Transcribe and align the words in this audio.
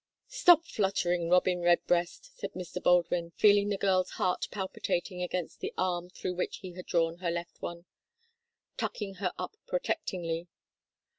"Stop 0.29 0.65
fluttering, 0.65 1.29
Robin 1.29 1.59
Redbreast," 1.59 2.35
said 2.35 2.53
Mr. 2.53 2.81
Baldwin, 2.81 3.29
feeling 3.37 3.69
the 3.69 3.77
girl's 3.77 4.09
heart 4.09 4.47
palpitating 4.49 5.21
against 5.21 5.59
the 5.59 5.71
arm 5.77 6.09
through 6.09 6.33
which 6.33 6.57
he 6.57 6.71
had 6.71 6.87
drawn 6.87 7.17
her 7.19 7.29
left 7.29 7.61
one, 7.61 7.85
tucking 8.77 9.13
her 9.21 9.31
up 9.37 9.55
protectingly. 9.67 10.47